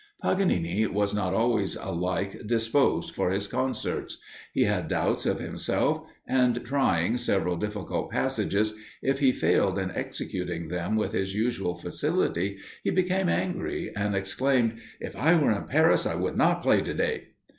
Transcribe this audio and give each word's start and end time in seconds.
Paganini 0.19 0.87
was 0.87 1.13
not 1.13 1.31
always 1.35 1.75
alike 1.75 2.47
disposed 2.47 3.13
for 3.13 3.29
his 3.29 3.45
concerts. 3.45 4.17
He 4.51 4.63
had 4.63 4.87
doubts 4.87 5.27
of 5.27 5.37
himself; 5.39 6.01
and, 6.25 6.65
trying 6.65 7.17
several 7.17 7.55
difficult 7.55 8.09
passages, 8.09 8.73
if 9.03 9.19
he 9.19 9.31
failed 9.31 9.77
in 9.77 9.91
executing 9.91 10.69
them 10.69 10.95
with 10.95 11.11
his 11.11 11.35
usual 11.35 11.75
facility, 11.77 12.57
he 12.83 12.89
became 12.89 13.29
angry, 13.29 13.95
and 13.95 14.15
exclaimed, 14.15 14.79
"If 14.99 15.15
I 15.15 15.35
were 15.35 15.51
in 15.51 15.67
Paris, 15.67 16.07
I 16.07 16.15
would 16.15 16.35
not 16.35 16.63
play 16.63 16.81
to 16.81 16.95
day." 16.95 17.27